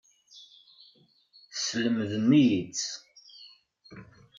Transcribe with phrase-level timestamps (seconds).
[1.51, 2.91] Teslemdem-iyi-tt.